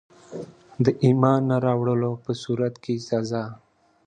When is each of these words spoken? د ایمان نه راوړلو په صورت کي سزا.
د 0.85 0.87
ایمان 1.03 1.41
نه 1.49 1.57
راوړلو 1.65 2.11
په 2.23 2.31
صورت 2.43 2.73
کي 2.83 2.95
سزا. 3.09 3.43